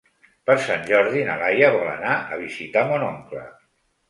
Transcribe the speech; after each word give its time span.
Per 0.49 0.53
Sant 0.61 0.87
Jordi 0.87 1.21
na 1.27 1.35
Laia 1.41 1.69
vol 1.75 1.91
anar 1.91 2.17
a 2.31 2.41
visitar 2.45 2.85
mon 2.95 3.07
oncle. 3.11 3.47